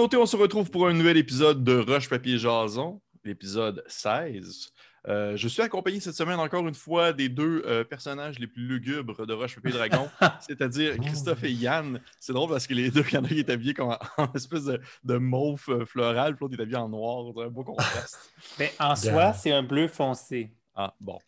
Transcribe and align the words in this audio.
communauté. 0.00 0.16
On 0.16 0.24
se 0.24 0.36
retrouve 0.36 0.70
pour 0.70 0.86
un 0.88 0.94
nouvel 0.94 1.18
épisode 1.18 1.62
de 1.62 1.76
Roche 1.76 2.08
Papier 2.08 2.38
Jason, 2.38 3.02
l'épisode 3.22 3.84
16. 3.86 4.72
Euh, 5.08 5.36
je 5.36 5.46
suis 5.46 5.60
accompagné 5.60 6.00
cette 6.00 6.14
semaine 6.14 6.38
encore 6.38 6.66
une 6.66 6.74
fois 6.74 7.12
des 7.12 7.28
deux 7.28 7.62
euh, 7.66 7.84
personnages 7.84 8.38
les 8.38 8.46
plus 8.46 8.66
lugubres 8.66 9.26
de 9.26 9.34
Roche 9.34 9.56
Papier 9.56 9.72
Dragon, 9.72 10.08
c'est-à-dire 10.40 10.96
Christophe 11.00 11.44
et 11.44 11.52
Yann. 11.52 12.00
C'est 12.18 12.32
drôle 12.32 12.48
parce 12.48 12.66
que 12.66 12.72
les 12.72 12.90
deux, 12.90 13.04
il 13.08 13.14
y 13.14 13.18
en 13.18 13.24
a 13.24 13.28
qui 13.28 13.40
est 13.40 13.50
habillé 13.50 13.74
comme 13.74 13.94
en, 14.16 14.32
espèce 14.34 14.64
de, 14.64 14.80
de 15.04 15.16
mauve 15.18 15.62
euh, 15.68 15.84
floral, 15.84 16.34
puis 16.34 16.44
l'autre 16.46 16.58
est 16.58 16.62
habillé 16.62 16.78
en 16.78 16.88
noir. 16.88 17.30
C'est 17.36 17.42
un 17.42 17.48
beau 17.48 17.62
contraste. 17.64 18.32
Mais 18.58 18.72
en 18.80 18.96
soi, 18.96 19.34
c'est 19.34 19.52
un 19.52 19.62
bleu 19.62 19.86
foncé. 19.86 20.50
Ah, 20.74 20.94
bon. 20.98 21.18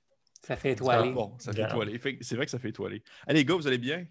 Ça 0.40 0.56
fait 0.56 0.72
étoilé. 0.72 1.10
Ah, 1.10 1.12
bon, 1.12 1.34
ça 1.38 1.52
fait 1.52 1.64
étoilé. 1.64 1.98
Fait- 1.98 2.16
C'est 2.22 2.36
vrai 2.36 2.46
que 2.46 2.50
ça 2.50 2.58
fait 2.58 2.70
étoilé. 2.70 3.02
Allez, 3.26 3.40
les 3.40 3.44
gars, 3.44 3.54
vous 3.54 3.66
allez 3.66 3.76
bien? 3.76 4.06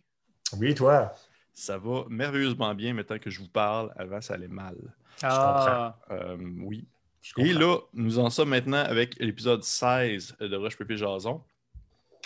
Oui, 0.60 0.76
toi. 0.76 1.16
Ça 1.54 1.78
va 1.78 2.06
merveilleusement 2.10 2.74
bien 2.74 2.94
maintenant 2.94 3.20
que 3.20 3.30
je 3.30 3.40
vous 3.40 3.50
parle. 3.50 3.92
Avant, 3.96 4.22
ça 4.22 4.36
allait 4.36 4.48
mal. 4.48 4.76
Ah, 5.22 5.98
Euh, 6.12 6.38
oui. 6.64 6.86
Je 7.22 7.34
Et 7.38 7.54
là, 7.54 7.78
nous 7.94 8.18
en 8.18 8.30
sommes 8.30 8.50
maintenant 8.50 8.84
avec 8.84 9.16
l'épisode 9.20 9.64
16 9.64 10.38
de 10.40 10.56
Roche 10.56 10.78
Pépé 10.78 10.98
Jason. 10.98 11.42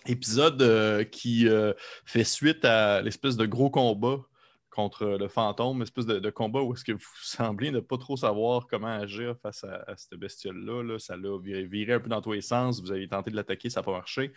Épisode 0.06 0.62
euh, 0.62 1.04
qui 1.04 1.50
euh, 1.50 1.74
fait 2.06 2.24
suite 2.24 2.64
à 2.64 3.02
l'espèce 3.02 3.36
de 3.36 3.46
gros 3.46 3.70
combat 3.70 4.20
contre 4.70 5.06
le 5.06 5.28
fantôme, 5.28 5.82
espèce 5.82 6.06
de, 6.06 6.20
de 6.20 6.30
combat 6.30 6.62
où 6.62 6.74
est-ce 6.74 6.84
que 6.86 6.92
vous 6.92 7.00
semblez 7.22 7.72
ne 7.72 7.80
pas 7.80 7.98
trop 7.98 8.16
savoir 8.16 8.68
comment 8.68 8.88
agir 8.88 9.36
face 9.42 9.64
à, 9.64 9.84
à 9.88 9.98
cette 9.98 10.18
bestiole-là. 10.20 10.84
là. 10.84 11.00
Ça 11.00 11.18
l'a 11.18 11.38
viré, 11.40 11.64
viré 11.64 11.94
un 11.94 12.00
peu 12.00 12.10
dans 12.10 12.22
tous 12.22 12.34
les 12.34 12.42
sens. 12.42 12.82
Vous 12.82 12.92
avez 12.92 13.08
tenté 13.08 13.32
de 13.32 13.36
l'attaquer, 13.36 13.70
ça 13.70 13.82
n'a 13.82 13.84
pas 13.84 13.92
marché. 13.94 14.32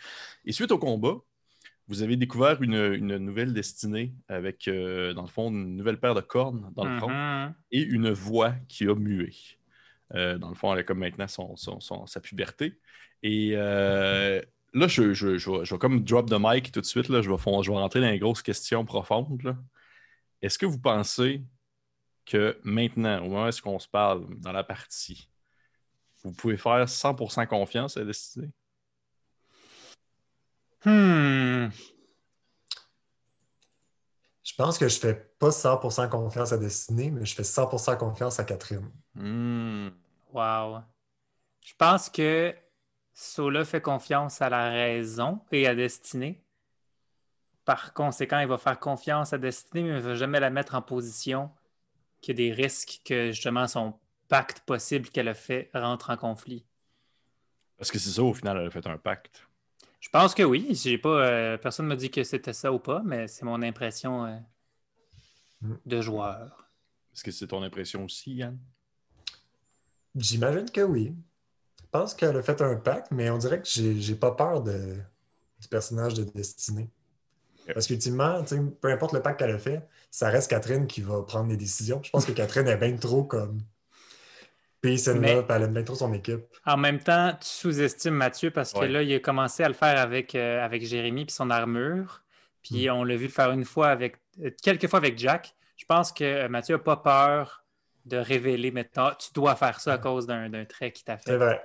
Et 0.45 0.51
suite 0.51 0.71
au 0.71 0.79
combat, 0.79 1.15
vous 1.89 2.03
avez 2.03 2.15
découvert 2.15 2.61
une, 2.61 2.75
une 2.93 3.17
nouvelle 3.17 3.51
destinée 3.53 4.13
avec, 4.27 4.67
euh, 4.67 5.13
dans 5.13 5.23
le 5.23 5.27
fond, 5.27 5.49
une 5.49 5.75
nouvelle 5.75 5.99
paire 5.99 6.13
de 6.13 6.21
cornes 6.21 6.71
dans 6.75 6.85
le 6.85 6.97
front 6.99 7.09
mhm. 7.09 7.53
et 7.71 7.81
une 7.81 8.11
voix 8.11 8.53
qui 8.67 8.87
a 8.87 8.93
mué. 8.95 9.33
Euh, 10.13 10.37
dans 10.37 10.49
le 10.49 10.55
fond, 10.55 10.71
elle 10.71 10.79
a 10.79 10.83
comme 10.83 10.99
maintenant 10.99 11.27
son, 11.27 11.55
son- 11.55 11.79
son- 11.79 12.05
sa 12.05 12.19
puberté. 12.21 12.79
Et 13.23 13.51
euh, 13.55 14.39
là, 14.73 14.87
je, 14.87 15.13
je- 15.13 15.37
je 15.37 15.51
vais, 15.51 15.65
je 15.65 15.73
vais 15.73 15.79
comme 15.79 16.03
drop 16.03 16.29
the 16.29 16.37
mic 16.39 16.71
tout 16.71 16.79
de 16.81 16.85
suite. 16.85 17.09
Là. 17.09 17.21
Je, 17.21 17.29
vais, 17.29 17.37
je 17.37 17.71
vais 17.71 17.77
rentrer 17.77 18.01
dans 18.01 18.09
les 18.09 18.19
grosses 18.19 18.41
questions 18.43 18.85
profondes. 18.85 19.41
là. 19.43 19.57
Est-ce 20.41 20.57
que 20.59 20.65
vous 20.67 20.79
pensez 20.79 21.43
que 22.25 22.59
maintenant, 22.63 23.19
au 23.25 23.29
moment 23.29 23.49
où 23.49 23.67
on 23.69 23.79
se 23.79 23.87
parle 23.87 24.27
dans 24.39 24.51
la 24.51 24.63
partie, 24.63 25.27
vous 26.23 26.33
pouvez 26.33 26.57
faire 26.57 26.87
100% 26.87 27.47
confiance 27.47 27.97
à 27.97 28.01
la 28.01 28.05
destinée? 28.05 28.49
Hmm. 30.85 31.69
Je 34.43 34.55
pense 34.55 34.77
que 34.77 34.87
je 34.87 34.99
fais 34.99 35.13
pas 35.13 35.51
100% 35.51 36.09
confiance 36.09 36.51
à 36.51 36.57
Destinée, 36.57 37.11
mais 37.11 37.25
je 37.25 37.35
fais 37.35 37.43
100% 37.43 37.97
confiance 37.97 38.39
à 38.39 38.43
Catherine. 38.43 38.91
Hmm. 39.13 39.89
Wow. 40.33 40.79
Je 41.61 41.73
pense 41.77 42.09
que 42.09 42.55
Sola 43.13 43.65
fait 43.65 43.81
confiance 43.81 44.41
à 44.41 44.49
la 44.49 44.69
raison 44.69 45.41
et 45.51 45.67
à 45.67 45.75
Destinée. 45.75 46.43
Par 47.65 47.93
conséquent, 47.93 48.39
il 48.39 48.47
va 48.47 48.57
faire 48.57 48.79
confiance 48.79 49.33
à 49.33 49.37
Destinée, 49.37 49.83
mais 49.83 49.89
il 49.89 49.95
ne 49.95 49.99
va 49.99 50.15
jamais 50.15 50.39
la 50.39 50.49
mettre 50.49 50.75
en 50.75 50.81
position 50.81 51.51
qu'il 52.21 52.39
y 52.39 52.43
a 52.43 52.49
des 52.49 52.53
risques 52.53 53.01
que 53.05 53.31
justement 53.31 53.67
son 53.67 53.99
pacte 54.27 54.61
possible 54.61 55.09
qu'elle 55.09 55.27
a 55.27 55.33
fait 55.33 55.69
rentre 55.73 56.09
en 56.09 56.17
conflit. 56.17 56.65
Parce 57.77 57.91
que 57.91 57.99
c'est 57.99 58.11
ça, 58.11 58.23
au 58.23 58.33
final, 58.33 58.57
elle 58.57 58.67
a 58.67 58.71
fait 58.71 58.87
un 58.87 58.97
pacte. 58.97 59.48
Je 59.99 60.09
pense 60.09 60.33
que 60.33 60.43
oui. 60.43 60.69
J'ai 60.71 60.97
pas, 60.97 61.09
euh, 61.27 61.57
personne 61.57 61.85
ne 61.85 61.89
m'a 61.89 61.95
dit 61.95 62.09
que 62.09 62.23
c'était 62.23 62.53
ça 62.53 62.71
ou 62.71 62.79
pas, 62.79 63.01
mais 63.05 63.27
c'est 63.27 63.45
mon 63.45 63.61
impression 63.61 64.25
euh, 64.25 64.37
Mm. 65.61 65.73
de 65.85 66.01
joueur. 66.01 66.69
Est-ce 67.13 67.23
que 67.23 67.31
c'est 67.31 67.47
ton 67.47 67.61
impression 67.63 68.05
aussi, 68.05 68.33
Yann? 68.35 68.57
J'imagine 70.15 70.69
que 70.71 70.81
oui. 70.81 71.13
Je 71.81 71.85
pense 71.91 72.13
qu'elle 72.13 72.37
a 72.37 72.41
fait 72.41 72.61
un 72.61 72.75
pacte, 72.75 73.11
mais 73.11 73.29
on 73.29 73.37
dirait 73.37 73.61
que 73.61 73.67
j'ai 73.67 73.99
j'ai 73.99 74.15
pas 74.15 74.31
peur 74.31 74.61
de, 74.61 74.95
du 75.59 75.67
personnage 75.67 76.13
de 76.13 76.23
Destinée. 76.23 76.89
Ok. 77.67 77.73
Parce 77.73 77.87
qu'ultimement, 77.87 78.41
tu 78.43 78.55
sais, 78.55 78.61
peu 78.81 78.89
importe 78.91 79.13
le 79.13 79.21
pacte 79.21 79.39
qu'elle 79.39 79.51
a 79.51 79.59
fait, 79.59 79.87
ça 80.11 80.29
reste 80.29 80.49
Catherine 80.49 80.87
qui 80.87 81.01
va 81.01 81.21
prendre 81.23 81.49
les 81.49 81.57
décisions. 81.57 82.01
Je 82.03 82.09
pense 82.09 82.25
que 82.25 82.31
Catherine 82.31 82.67
est 82.67 82.77
bien 82.77 82.95
trop 82.95 83.23
comme 83.23 83.59
Mais- 84.83 85.35
love, 85.35 85.45
elle 85.49 85.63
aime 85.63 85.73
bien 85.73 85.83
trop 85.83 85.95
son 85.95 86.13
équipe. 86.13 86.41
En 86.65 86.77
même 86.77 86.99
temps, 86.99 87.31
tu 87.39 87.47
sous-estimes 87.47 88.13
Mathieu 88.13 88.51
parce 88.51 88.71
que 88.73 88.79
Ouais. 88.79 88.87
là, 88.87 89.03
il 89.03 89.13
a 89.13 89.19
commencé 89.19 89.63
à 89.63 89.67
le 89.67 89.73
faire 89.73 89.99
avec, 89.99 90.35
euh, 90.35 90.63
avec 90.63 90.85
Jérémy 90.85 91.25
puis 91.25 91.33
son 91.33 91.49
armure. 91.49 92.23
Puis 92.63 92.87
Mm. 92.87 92.91
on 92.93 93.03
l'a 93.03 93.15
vu 93.15 93.25
le 93.25 93.31
faire 93.31 93.51
une 93.51 93.65
fois 93.65 93.89
avec, 93.89 94.17
euh, 94.43 94.51
quelques 94.63 94.87
fois 94.87 94.99
avec 94.99 95.17
Jack. 95.17 95.53
Je 95.77 95.85
pense 95.85 96.11
que 96.11 96.23
euh, 96.23 96.49
Mathieu 96.49 96.75
n'a 96.75 96.79
pas 96.83 96.97
peur 96.97 97.63
de 98.05 98.17
révéler 98.17 98.71
maintenant, 98.71 99.11
tu 99.19 99.29
dois 99.33 99.55
faire 99.55 99.79
ça 99.79 99.93
à 99.93 99.97
cause 99.97 100.25
d'un 100.25 100.65
trait 100.65 100.91
qui 100.91 101.03
t'a 101.03 101.17
C'est 101.17 101.31
fait. 101.31 101.37
vrai. 101.37 101.61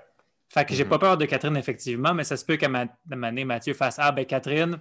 Fait 0.48 0.64
que 0.64 0.74
j'ai 0.74 0.84
Mhm. 0.84 0.90
pas 0.90 0.98
peur 0.98 1.16
de 1.16 1.24
Catherine, 1.24 1.56
effectivement, 1.56 2.14
mais 2.14 2.22
ça 2.24 2.36
se 2.36 2.44
peut 2.44 2.56
qu'à 2.56 2.68
ma- 2.68 2.82
un 2.82 2.88
moment 3.08 3.28
donné, 3.28 3.44
Mathieu 3.44 3.74
fasse 3.74 3.96
Ah, 3.98 4.12
ben 4.12 4.24
Catherine, 4.26 4.78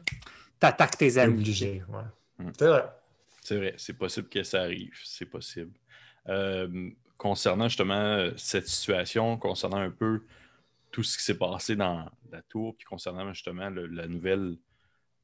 t'attaques 0.59 0.97
tes 0.97 1.11
C'est 1.11 1.19
amis. 1.21 1.33
obligé. 1.39 1.83
Ouais. 1.87 2.45
Mm. 2.45 2.51
C'est 2.57 2.67
vrai. 2.67 2.83
C'est 3.41 3.57
vrai, 3.57 3.73
c'est 3.77 3.93
possible 3.97 4.29
que 4.29 4.43
ça 4.43 4.61
arrive, 4.61 4.93
c'est 5.03 5.25
possible. 5.25 5.71
Euh, 6.29 6.89
concernant 7.17 7.67
justement 7.67 7.93
euh, 7.93 8.31
cette 8.37 8.67
situation, 8.67 9.37
concernant 9.37 9.77
un 9.77 9.91
peu 9.91 10.23
tout 10.91 11.03
ce 11.03 11.17
qui 11.17 11.23
s'est 11.23 11.37
passé 11.37 11.75
dans 11.75 12.09
la 12.31 12.41
tour, 12.43 12.75
puis 12.75 12.85
concernant 12.85 13.33
justement 13.33 13.69
la 13.69 14.07
nouvelle 14.07 14.57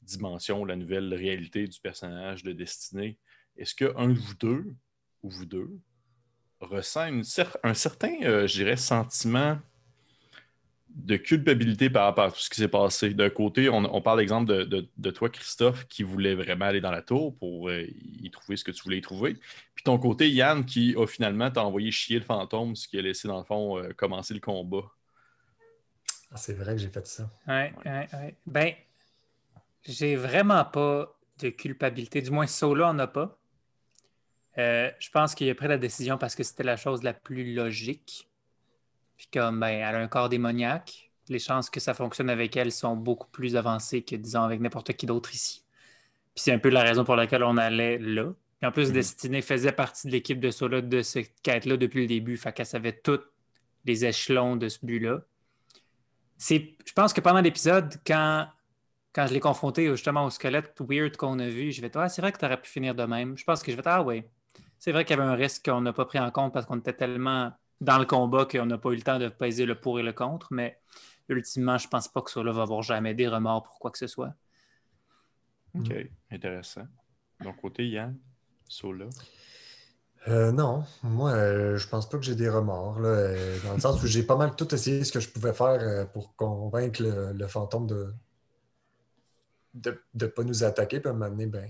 dimension, 0.02 0.66
la 0.66 0.76
nouvelle 0.76 1.14
réalité 1.14 1.68
du 1.68 1.80
personnage 1.80 2.44
de 2.44 2.54
Destinée, 2.54 3.18
est-ce 3.56 3.76
qu'un 3.76 4.08
de 4.08 4.18
vous 4.18 4.34
deux, 4.36 4.74
ou 5.22 5.30
vous 5.30 5.46
deux, 5.46 5.70
ressent 6.60 7.12
un 7.64 7.74
certain, 7.74 8.16
euh, 8.24 8.48
je 8.48 8.54
dirais, 8.54 8.78
sentiment 8.78 9.60
de 11.06 11.16
culpabilité 11.18 11.90
par 11.90 12.06
rapport 12.06 12.26
à 12.26 12.32
tout 12.32 12.40
ce 12.40 12.50
qui 12.50 12.58
s'est 12.58 12.68
passé. 12.68 13.14
D'un 13.14 13.30
côté, 13.30 13.70
on, 13.70 13.78
on 13.96 14.02
parle 14.02 14.22
exemple 14.22 14.48
de, 14.54 14.64
de- 14.64 14.88
de 14.98 15.12
toi, 15.12 15.30
Christophe, 15.30 15.88
qui 15.88 16.04
voulait 16.04 16.36
vraiment 16.36 16.66
aller 16.66 16.82
dans 16.82 16.92
la 16.92 17.02
tour 17.02 17.36
pour 17.38 17.70
euh, 17.70 17.86
y 18.22 18.30
trouver 18.32 18.58
ce 18.58 18.64
que 18.64 18.72
tu 18.72 18.84
voulais 18.84 18.98
y 18.98 19.02
trouver. 19.02 19.36
Puis 19.76 19.84
ton 19.84 19.98
côté, 19.98 20.30
Yann, 20.30 20.66
qui 20.66 20.96
a 20.98 21.08
finalement 21.08 21.50
t'a 21.50 21.64
envoyé 21.64 21.92
chier 21.92 22.20
le 22.20 22.26
fantôme, 22.26 22.76
ce 22.76 22.88
qui 22.88 22.98
a 23.00 23.02
laissé, 23.02 23.28
dans 23.28 23.40
le 23.40 23.46
fond, 23.46 23.78
euh, 23.78 23.94
commencer 23.94 24.34
le 24.34 24.40
combat. 24.40 24.84
Ah, 26.32 26.38
c'est 26.38 26.54
vrai 26.54 26.74
que 26.76 26.82
j'ai 26.82 26.90
fait 26.90 27.08
ça. 27.08 27.30
Ouais, 27.48 27.74
ouais, 27.86 28.08
ouais. 28.14 28.36
Ben, 28.46 28.74
j'ai 29.84 30.16
vraiment 30.16 30.64
pas 30.66 31.18
de 31.40 31.50
culpabilité. 31.50 32.22
Du 32.22 32.30
moins, 32.32 32.46
Sola 32.48 32.90
en 32.90 33.00
a 33.00 33.08
pas. 33.08 33.38
Euh, 34.58 34.92
je 35.00 35.10
pense 35.10 35.34
qu'il 35.34 35.50
a 35.50 35.56
pris 35.56 35.68
la 35.68 35.78
décision 35.78 36.18
parce 36.18 36.36
que 36.36 36.44
c'était 36.44 36.64
la 36.64 36.76
chose 36.78 37.02
la 37.02 37.14
plus 37.14 37.54
logique. 37.54 38.29
Puis 39.20 39.30
comme, 39.34 39.62
ben, 39.62 39.70
elle 39.70 39.96
a 39.98 40.00
un 40.00 40.10
corps 40.10 40.30
démoniaque. 40.30 41.12
Les 41.30 41.40
chances 41.40 41.70
que 41.72 41.82
ça 41.82 41.94
fonctionne 41.96 42.32
avec 42.32 42.58
elle 42.58 42.74
sont 42.74 42.98
beaucoup 42.98 43.30
plus 43.30 43.58
avancées 43.58 44.04
que, 44.04 44.18
disons, 44.18 44.44
avec 44.44 44.62
n'importe 44.62 44.94
qui 44.96 45.08
d'autre 45.08 45.36
ici. 45.36 45.66
Puis 46.36 46.44
c'est 46.46 46.54
un 46.54 46.60
peu 46.60 46.70
la 46.70 46.84
raison 46.84 47.06
pour 47.06 47.16
laquelle 47.18 47.44
on 47.44 47.58
allait 47.58 48.00
là. 48.00 48.34
Et 48.64 48.68
en 48.68 48.72
plus, 48.74 48.90
Mhm. 48.90 48.94
Destinée 48.94 49.42
faisait 49.44 49.74
partie 49.74 50.08
de 50.08 50.14
l'équipe 50.14 50.40
de 50.42 50.52
Sola 50.52 50.82
de 50.82 51.04
cette 51.04 51.42
quête-là 51.44 51.78
depuis 51.78 52.02
le 52.02 52.08
début. 52.08 52.38
Fait 52.38 52.54
qu'elle 52.54 52.66
savait 52.68 52.94
tous 52.94 53.22
les 53.86 54.06
échelons 54.06 54.56
de 54.58 54.70
ce 54.70 54.80
but-là 54.86 55.22
c'est, 56.38 56.78
je 56.86 56.94
pense 56.94 57.14
que 57.14 57.22
pendant 57.22 57.42
l'épisode, 57.42 57.96
quand, 58.06 58.48
quand 59.14 59.28
je 59.28 59.34
l'ai 59.34 59.40
confronté 59.40 59.88
justement 59.88 60.26
au 60.26 60.30
squelette 60.30 60.76
weird 60.82 61.18
qu'on 61.18 61.40
a 61.40 61.48
vu, 61.50 61.72
je 61.72 61.82
vais 61.82 61.90
dire, 61.90 62.02
ah, 62.02 62.10
c'est 62.10 62.22
vrai 62.22 62.32
que 62.32 62.38
tu 62.40 62.46
aurais 62.46 62.62
pu 62.62 62.70
finir 62.70 62.96
de 62.96 63.04
même. 63.04 63.38
Je 63.38 63.44
pense 63.44 63.62
que 63.64 63.72
je 63.72 63.78
vais 63.78 63.84
dire, 63.84 63.92
ah 63.94 64.04
ouais, 64.04 64.30
c'est 64.80 64.92
vrai 64.92 65.06
qu'il 65.06 65.18
y 65.18 65.20
avait 65.20 65.30
un 65.30 65.36
risque 65.36 65.66
qu'on 65.66 65.82
n'a 65.82 65.94
pas 65.94 66.06
pris 66.06 66.20
en 66.20 66.32
compte 66.32 66.54
parce 66.54 66.66
qu'on 66.66 66.80
était 66.80 66.94
tellement 66.94 67.52
dans 67.82 67.98
le 67.98 68.06
combat 68.06 68.46
qu'on 68.46 68.66
n'a 68.66 68.78
pas 68.78 68.90
eu 68.90 68.96
le 68.96 69.02
temps 69.02 69.20
de 69.20 69.30
peser 69.30 69.66
le 69.66 69.80
pour 69.80 70.00
et 70.00 70.04
le 70.04 70.14
contre, 70.14 70.48
mais 70.52 70.80
ultimement, 71.28 71.78
je 71.78 71.88
pense 71.88 72.08
pas 72.08 72.22
que 72.22 72.32
cela 72.32 72.52
va 72.52 72.64
avoir 72.64 72.82
jamais 72.82 73.14
des 73.14 73.28
remords 73.28 73.64
pour 73.64 73.80
quoi 73.80 73.92
que 73.92 73.98
ce 73.98 74.08
soit. 74.08 74.34
OK, 75.78 75.94
intéressant. 76.32 76.88
De 77.40 77.46
mon 77.46 77.54
côté, 77.54 77.88
Yann, 77.88 78.18
Sola? 78.68 79.06
Euh, 80.28 80.52
non, 80.52 80.84
moi, 81.04 81.32
euh, 81.32 81.78
je 81.78 81.88
pense 81.88 82.10
pas 82.10 82.18
que 82.18 82.24
j'ai 82.26 82.36
des 82.36 82.50
remords, 82.50 83.00
là, 83.00 83.10
euh, 83.10 83.60
dans 83.64 83.74
le 83.74 83.80
sens 83.80 84.04
où 84.04 84.08
j'ai 84.08 84.24
pas 84.24 84.36
mal 84.36 84.56
tout 84.56 84.74
essayé 84.76 85.04
ce 85.04 85.12
que 85.14 85.22
je 85.22 85.30
pouvais 85.30 85.54
faire 85.54 85.80
euh, 85.82 86.06
pour 86.06 86.36
convaincre 86.36 87.02
le, 87.02 87.32
le 87.32 87.48
fantôme 87.48 87.88
de 87.88 88.14
de 89.74 90.02
ne 90.16 90.26
pas 90.28 90.44
nous 90.44 90.64
attaquer. 90.64 91.00
Puis 91.00 91.10
à 91.10 91.12
un 91.12 91.16
moment 91.16 91.30
donné, 91.30 91.46
ben, 91.46 91.70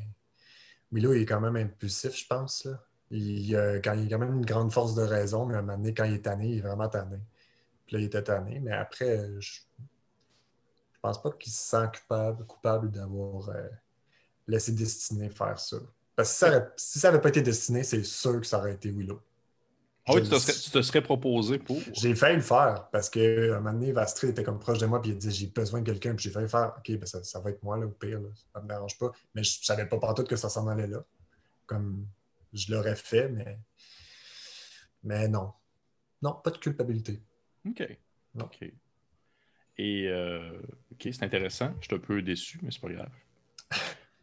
Willow 0.91 1.13
il 1.13 1.21
est 1.21 1.25
quand 1.25 1.41
même 1.41 1.55
impulsif, 1.55 2.15
je 2.15 2.25
pense. 2.27 2.65
Là. 2.65 2.79
Il, 3.11 3.55
euh, 3.55 3.79
quand, 3.83 3.93
il 3.93 4.05
a 4.05 4.09
quand 4.17 4.23
même 4.23 4.35
une 4.35 4.45
grande 4.45 4.71
force 4.71 4.93
de 4.95 5.01
raison, 5.01 5.45
mais 5.45 5.55
à 5.55 5.59
un 5.59 5.61
moment 5.61 5.77
donné, 5.77 5.93
quand 5.93 6.03
il 6.03 6.15
est 6.15 6.21
tanné, 6.21 6.47
il 6.49 6.57
est 6.59 6.61
vraiment 6.61 6.87
tanné. 6.89 7.17
Puis 7.85 7.95
là, 7.95 8.01
il 8.01 8.05
était 8.05 8.23
tanné, 8.23 8.59
mais 8.59 8.71
après, 8.71 9.29
je, 9.39 9.61
je 10.93 10.99
pense 11.01 11.21
pas 11.21 11.31
qu'il 11.31 11.51
se 11.51 11.57
sent 11.59 11.87
coupable, 11.99 12.45
coupable 12.45 12.91
d'avoir 12.91 13.49
euh, 13.49 13.67
laissé 14.47 14.71
Destiné 14.73 15.29
faire 15.29 15.59
ça. 15.59 15.77
Parce 16.15 16.29
que 16.29 16.33
si 16.33 16.39
ça, 16.39 16.47
aurait- 16.49 16.71
si 16.75 16.99
ça 16.99 17.07
avait 17.09 17.21
pas 17.21 17.29
été 17.29 17.41
Destiné, 17.41 17.83
c'est 17.83 18.03
sûr 18.03 18.39
que 18.39 18.45
ça 18.45 18.59
aurait 18.59 18.73
été 18.73 18.91
Willow. 18.91 19.21
Ah 20.05 20.13
oui, 20.15 20.23
tu 20.23 20.29
te, 20.29 20.35
serais, 20.39 20.53
tu 20.53 20.71
te 20.71 20.81
serais 20.81 21.01
proposé 21.01 21.59
pour. 21.59 21.77
J'ai 21.93 22.15
failli 22.15 22.37
le 22.37 22.41
faire 22.41 22.87
parce 22.91 23.09
qu'à 23.09 23.19
un 23.21 23.59
moment 23.59 23.73
donné, 23.73 23.91
Vastrid 23.91 24.31
était 24.31 24.43
comme 24.43 24.57
proche 24.57 24.79
de 24.79 24.87
moi 24.87 25.01
puis 25.01 25.11
il 25.11 25.17
disait 25.17 25.31
j'ai 25.31 25.47
besoin 25.47 25.81
de 25.81 25.85
quelqu'un. 25.85 26.15
Puis 26.15 26.23
j'ai 26.23 26.31
failli 26.31 26.49
faire 26.49 26.73
OK, 26.77 26.97
ben 26.97 27.05
ça, 27.05 27.23
ça 27.23 27.39
va 27.39 27.51
être 27.51 27.61
moi 27.61 27.77
là, 27.77 27.85
au 27.85 27.91
pire, 27.91 28.19
là, 28.19 28.29
ça 28.53 28.59
me 28.59 28.67
dérange 28.67 28.97
pas. 28.97 29.11
Mais 29.35 29.43
je, 29.43 29.59
je 29.61 29.65
savais 29.65 29.85
pas 29.85 29.99
partout 29.99 30.23
que 30.23 30.35
ça 30.35 30.49
s'en 30.49 30.67
allait 30.67 30.87
là. 30.87 31.03
Comme 31.67 32.07
je 32.53 32.71
l'aurais 32.71 32.95
fait, 32.95 33.29
mais, 33.29 33.57
mais 35.03 35.27
non. 35.27 35.53
Non, 36.21 36.33
pas 36.43 36.51
de 36.51 36.57
culpabilité. 36.57 37.21
OK. 37.67 37.97
OK. 38.39 38.71
Et, 39.77 40.07
euh, 40.07 40.59
OK, 40.91 41.07
c'est 41.11 41.23
intéressant. 41.23 41.73
Je 41.79 41.87
suis 41.87 41.95
un 41.95 41.99
peu 41.99 42.21
déçu, 42.21 42.59
mais 42.61 42.71
c'est 42.71 42.81
pas 42.81 42.89
grave. 42.89 43.11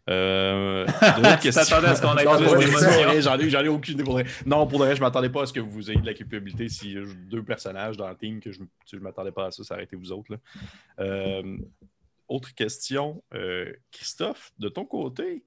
Euh, 0.09 0.87
tu 1.41 1.51
t'attendais 1.51 1.89
à 1.89 1.95
ce 1.97 2.03
qu'on 2.03 2.17
ait 2.17 2.25
plus 2.25 2.67
d'émotions. 2.67 3.21
J'en 3.21 3.39
ai, 3.39 3.51
j'en 3.51 3.65
ai 3.65 3.69
aucune. 3.69 4.03
Pour. 4.05 4.21
Non, 4.45 4.67
pour 4.67 4.79
le 4.79 4.85
reste, 4.85 4.99
je 4.99 5.03
m'attendais 5.03 5.31
pas 5.31 5.43
à 5.43 5.47
ce 5.47 5.53
que 5.53 5.61
vous 5.61 5.91
ayez 5.91 6.01
de 6.01 6.07
la 6.07 6.15
culpabilité. 6.15 6.69
Si 6.69 6.93
y 6.93 6.99
a 6.99 7.03
deux 7.29 7.43
personnages 7.43 7.97
dans 7.97 8.09
le 8.09 8.17
team, 8.17 8.41
que 8.41 8.53
je 8.53 8.61
ne 8.61 9.01
m'attendais 9.01 9.33
pas 9.33 9.47
à 9.47 9.51
ça, 9.51 9.65
ça 9.65 9.79
vous 9.93 10.13
autres. 10.13 10.33
Là. 10.33 10.39
Euh, 11.01 11.59
autre 12.29 12.55
question. 12.55 13.23
Euh, 13.35 13.73
Christophe, 13.91 14.53
de 14.59 14.69
ton 14.69 14.85
côté, 14.85 15.45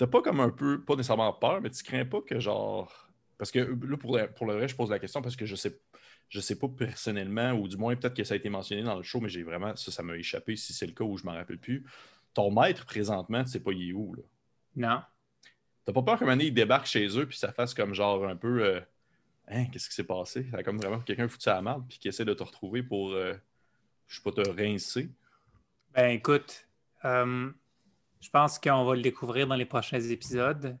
t'as 0.00 0.06
pas 0.06 0.22
comme 0.22 0.40
un 0.40 0.48
peu, 0.48 0.82
pas 0.82 0.96
nécessairement 0.96 1.30
peur, 1.34 1.60
mais 1.60 1.68
tu 1.68 1.84
crains 1.84 2.06
pas 2.06 2.22
que 2.22 2.40
genre. 2.40 3.10
Parce 3.36 3.50
que 3.50 3.58
là, 3.58 3.96
pour 3.98 4.16
le, 4.16 4.32
pour 4.32 4.46
le 4.46 4.54
reste, 4.54 4.70
je 4.70 4.76
pose 4.76 4.90
la 4.90 4.98
question 4.98 5.20
parce 5.20 5.36
que 5.36 5.44
je 5.44 5.54
sais 5.54 5.78
je 6.30 6.40
sais 6.40 6.56
pas 6.56 6.68
personnellement, 6.68 7.52
ou 7.52 7.66
du 7.68 7.76
moins 7.76 7.96
peut-être 7.96 8.14
que 8.14 8.22
ça 8.22 8.34
a 8.34 8.36
été 8.36 8.48
mentionné 8.48 8.82
dans 8.84 8.96
le 8.96 9.02
show, 9.02 9.20
mais 9.20 9.28
j'ai 9.28 9.42
vraiment, 9.42 9.74
ça, 9.74 9.90
ça 9.90 10.02
m'a 10.04 10.16
échappé 10.16 10.54
si 10.54 10.72
c'est 10.72 10.86
le 10.86 10.92
cas 10.92 11.02
ou 11.02 11.18
je 11.18 11.24
m'en 11.24 11.32
rappelle 11.32 11.58
plus 11.58 11.84
ton 12.34 12.52
maître, 12.52 12.86
présentement, 12.86 13.42
tu 13.42 13.50
sais 13.50 13.60
pas 13.60 13.72
il 13.72 13.90
est 13.90 13.92
où. 13.92 14.14
Là? 14.14 14.22
Non. 14.76 15.02
T'as 15.84 15.92
pas 15.92 16.02
peur 16.02 16.18
qu'un 16.18 16.26
moment 16.26 16.36
donné, 16.36 16.46
il 16.46 16.54
débarque 16.54 16.86
chez 16.86 17.18
eux 17.18 17.26
puis 17.26 17.36
ça 17.36 17.52
fasse 17.52 17.74
comme 17.74 17.94
genre 17.94 18.24
un 18.24 18.36
peu 18.36 18.64
euh, 18.64 18.80
Hein, 19.48 19.66
qu'est-ce 19.72 19.88
qui 19.88 19.94
s'est 19.96 20.04
passé? 20.04 20.46
Ça 20.50 20.58
a 20.58 20.62
comme 20.62 20.78
vraiment 20.78 21.00
quelqu'un 21.00 21.28
foutu 21.28 21.48
à 21.48 21.54
la 21.54 21.62
merde 21.62 21.84
puis 21.88 21.98
qui 21.98 22.06
essaie 22.06 22.24
de 22.24 22.34
te 22.34 22.42
retrouver 22.42 22.84
pour 22.84 23.10
euh, 23.10 23.34
je 24.06 24.16
sais 24.16 24.22
pas 24.22 24.30
te 24.30 24.48
rincer. 24.48 25.10
Ben 25.92 26.10
écoute, 26.10 26.68
euh, 27.04 27.50
je 28.20 28.28
pense 28.30 28.58
qu'on 28.58 28.84
va 28.84 28.94
le 28.94 29.02
découvrir 29.02 29.46
dans 29.46 29.56
les 29.56 29.64
prochains 29.64 30.00
épisodes. 30.00 30.78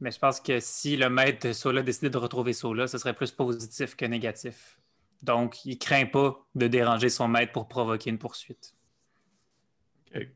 Mais 0.00 0.10
je 0.10 0.18
pense 0.18 0.40
que 0.40 0.58
si 0.58 0.96
le 0.96 1.08
maître 1.08 1.46
de 1.46 1.52
Sola 1.52 1.82
décidait 1.82 2.10
de 2.10 2.18
retrouver 2.18 2.52
Sola, 2.52 2.88
ce 2.88 2.98
serait 2.98 3.14
plus 3.14 3.30
positif 3.30 3.94
que 3.94 4.04
négatif. 4.04 4.78
Donc, 5.22 5.64
il 5.64 5.78
craint 5.78 6.06
pas 6.06 6.44
de 6.56 6.66
déranger 6.66 7.08
son 7.08 7.28
maître 7.28 7.52
pour 7.52 7.68
provoquer 7.68 8.10
une 8.10 8.18
poursuite. 8.18 8.74
OK. 10.14 10.26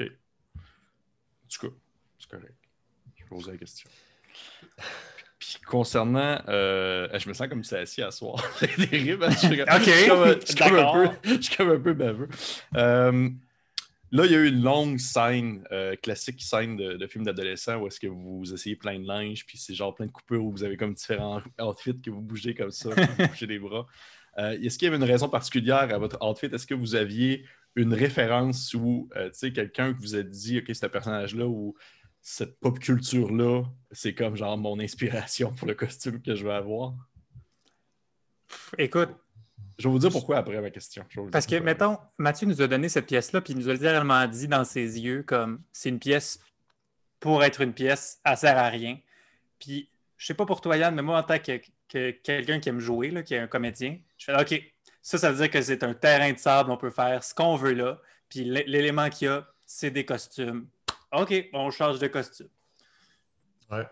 OK. 0.00 0.06
En 0.06 1.48
tout 1.48 1.68
cas, 1.68 1.74
c'est 2.18 2.30
correct. 2.30 2.54
Je 3.16 3.24
pose 3.26 3.48
la 3.48 3.58
question. 3.58 3.90
Puis 5.38 5.58
concernant. 5.66 6.40
Euh, 6.48 7.08
je 7.18 7.28
me 7.28 7.34
sens 7.34 7.48
comme 7.48 7.64
si 7.64 7.74
assis 7.74 8.02
à 8.02 8.10
soir. 8.10 8.42
c'est 8.56 8.88
terrible. 8.88 9.30
Je 9.30 9.36
suis 9.36 9.58
comme, 9.58 9.68
OK. 9.68 9.84
je 9.84 9.90
suis 9.90 10.08
comme, 10.08 10.40
je 10.40 10.46
suis 10.46 10.54
comme 10.54 10.72
un 10.72 10.76
D'accord. 10.76 11.20
peu, 11.20 11.28
je 11.28 11.40
suis 11.40 11.56
comme 11.56 11.70
un 11.70 11.80
peu 11.80 11.92
baveux. 11.92 12.28
Euh, 12.76 13.28
là, 14.12 14.26
il 14.26 14.32
y 14.32 14.34
a 14.34 14.38
eu 14.38 14.48
une 14.48 14.62
longue 14.62 14.98
scène, 14.98 15.64
euh, 15.72 15.96
classique 15.96 16.42
scène 16.42 16.76
de, 16.76 17.06
film 17.06 17.24
d'adolescent 17.24 17.76
où 17.76 17.86
est-ce 17.86 18.00
que 18.00 18.06
vous 18.06 18.52
essayez 18.52 18.76
plein 18.76 18.98
de 18.98 19.06
linge, 19.06 19.46
puis 19.46 19.58
c'est 19.58 19.74
genre 19.74 19.94
plein 19.94 20.06
de 20.06 20.10
coupures 20.10 20.44
où 20.44 20.50
vous 20.50 20.64
avez 20.64 20.76
comme 20.76 20.94
différents 20.94 21.42
outfits 21.60 22.00
que 22.00 22.10
vous 22.10 22.20
bougez 22.20 22.54
comme 22.54 22.70
ça, 22.70 22.90
vous 22.90 23.26
bougez 23.26 23.46
les 23.46 23.58
bras. 23.58 23.86
Euh, 24.38 24.58
est-ce 24.60 24.78
qu'il 24.78 24.86
y 24.86 24.88
avait 24.88 24.96
une 24.96 25.10
raison 25.10 25.28
particulière 25.28 25.92
à 25.92 25.98
votre 25.98 26.18
outfit? 26.24 26.46
Est-ce 26.46 26.66
que 26.66 26.74
vous 26.74 26.94
aviez 26.94 27.44
une 27.76 27.94
référence 27.94 28.74
ou 28.74 29.08
euh, 29.16 29.30
quelqu'un 29.54 29.92
que 29.92 29.98
vous 30.00 30.16
a 30.16 30.22
dit, 30.22 30.58
OK, 30.58 30.74
ce 30.74 30.86
personnage-là 30.86 31.46
ou 31.46 31.74
cette 32.20 32.58
pop 32.60 32.78
culture-là, 32.78 33.64
c'est 33.92 34.14
comme 34.14 34.36
genre 34.36 34.58
mon 34.58 34.78
inspiration 34.78 35.52
pour 35.52 35.66
le 35.66 35.74
costume 35.74 36.20
que 36.20 36.34
je 36.34 36.44
vais 36.44 36.52
avoir? 36.52 36.94
Écoute, 38.78 39.10
Je 39.80 39.88
vais 39.88 39.92
vous 39.92 39.98
dire 39.98 40.10
pourquoi 40.10 40.36
après 40.36 40.60
ma 40.60 40.70
question. 40.70 41.04
Parce 41.32 41.46
que, 41.46 41.56
mettons, 41.56 41.98
Mathieu 42.18 42.46
nous 42.46 42.60
a 42.60 42.66
donné 42.66 42.88
cette 42.90 43.06
pièce-là, 43.06 43.40
puis 43.40 43.54
il 43.54 43.58
nous 43.58 43.68
a 43.68 43.72
littéralement 43.72 44.26
dit 44.26 44.46
dans 44.46 44.64
ses 44.64 45.00
yeux 45.00 45.22
comme 45.22 45.62
c'est 45.72 45.88
une 45.88 45.98
pièce 45.98 46.38
pour 47.18 47.42
être 47.42 47.60
une 47.62 47.72
pièce, 47.72 48.20
elle 48.24 48.36
sert 48.36 48.58
à 48.58 48.68
rien. 48.68 48.98
Puis, 49.58 49.88
je 50.18 50.26
sais 50.26 50.34
pas 50.34 50.44
pour 50.46 50.60
toi, 50.60 50.76
Yann, 50.76 50.94
mais 50.94 51.02
moi, 51.02 51.18
en 51.18 51.22
tant 51.22 51.38
que, 51.38 51.60
que 51.88 52.10
quelqu'un 52.10 52.60
qui 52.60 52.68
aime 52.68 52.78
jouer, 52.80 53.10
là, 53.10 53.22
qui 53.22 53.34
est 53.34 53.38
un 53.38 53.46
comédien, 53.46 53.98
je 54.18 54.26
fais 54.26 54.38
OK, 54.40 54.62
ça, 55.02 55.16
ça 55.18 55.30
veut 55.32 55.36
dire 55.38 55.50
que 55.50 55.62
c'est 55.62 55.82
un 55.82 55.94
terrain 55.94 56.30
de 56.32 56.38
sable, 56.38 56.70
on 56.70 56.76
peut 56.76 56.90
faire 56.90 57.24
ce 57.24 57.34
qu'on 57.34 57.56
veut 57.56 57.72
là. 57.72 57.98
Puis 58.28 58.44
l'é- 58.44 58.64
l'élément 58.66 59.08
qu'il 59.08 59.28
y 59.28 59.30
a, 59.30 59.46
c'est 59.66 59.90
des 59.90 60.04
costumes. 60.04 60.66
OK, 61.12 61.32
on 61.54 61.70
change 61.70 61.98
de 61.98 62.06
costume. 62.06 62.48
Ouais. 63.70 63.86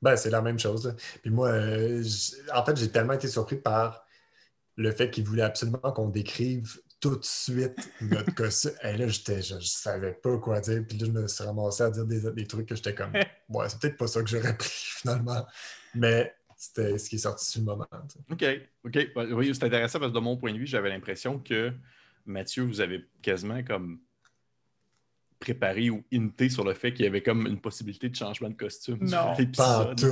Ben, 0.00 0.16
c'est 0.16 0.30
la 0.30 0.40
même 0.42 0.58
chose. 0.58 0.86
là. 0.86 0.92
Puis 1.22 1.30
moi, 1.30 1.48
euh, 1.48 2.02
en 2.54 2.64
fait, 2.64 2.76
j'ai 2.76 2.90
tellement 2.90 3.14
été 3.14 3.26
surpris 3.28 3.56
par 3.56 4.05
le 4.76 4.92
fait 4.92 5.10
qu'il 5.10 5.24
voulait 5.24 5.42
absolument 5.42 5.78
qu'on 5.78 6.08
décrive 6.08 6.78
tout 7.00 7.16
de 7.16 7.24
suite 7.24 7.90
notre 8.00 8.34
costume. 8.34 8.72
Et 8.82 8.96
là, 8.96 9.08
j'étais, 9.08 9.42
je, 9.42 9.58
je 9.60 9.66
savais 9.66 10.12
pas 10.12 10.38
quoi 10.38 10.60
dire. 10.60 10.82
Puis 10.88 10.98
là, 10.98 11.06
je 11.06 11.12
me 11.12 11.26
suis 11.26 11.44
ramassé 11.44 11.82
à 11.82 11.90
dire 11.90 12.04
des, 12.06 12.32
des 12.32 12.46
trucs 12.46 12.66
que 12.68 12.74
j'étais 12.74 12.94
comme, 12.94 13.12
ouais, 13.48 13.68
c'est 13.68 13.80
peut-être 13.80 13.96
pas 13.96 14.06
ça 14.06 14.22
que 14.22 14.28
j'aurais 14.28 14.56
pris 14.56 14.70
finalement. 15.00 15.46
Mais 15.94 16.34
c'était 16.56 16.98
ce 16.98 17.08
qui 17.08 17.16
est 17.16 17.20
sorti 17.20 17.46
sur 17.46 17.60
le 17.60 17.66
moment. 17.66 17.86
OK, 18.30 18.44
OK. 18.84 19.08
Oui, 19.32 19.54
c'est 19.54 19.64
intéressant 19.64 19.98
parce 19.98 20.10
que 20.12 20.16
de 20.16 20.22
mon 20.22 20.36
point 20.36 20.52
de 20.52 20.58
vue, 20.58 20.66
j'avais 20.66 20.88
l'impression 20.88 21.38
que 21.38 21.72
Mathieu, 22.24 22.64
vous 22.64 22.80
avez 22.80 23.04
quasiment 23.22 23.62
comme 23.62 24.00
préparé 25.38 25.90
ou 25.90 26.04
hinté 26.12 26.48
sur 26.48 26.64
le 26.64 26.74
fait 26.74 26.92
qu'il 26.92 27.04
y 27.04 27.08
avait 27.08 27.22
comme 27.22 27.46
une 27.46 27.60
possibilité 27.60 28.08
de 28.08 28.14
changement 28.16 28.48
de 28.48 28.54
costume 28.54 28.98
Non. 29.00 29.34
Pas 29.56 29.94
tout. 29.94 30.06